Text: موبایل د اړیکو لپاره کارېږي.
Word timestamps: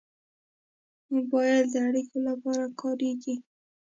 موبایل 1.13 1.63
د 1.71 1.75
اړیکو 1.87 2.17
لپاره 2.27 2.65
کارېږي. 2.81 3.35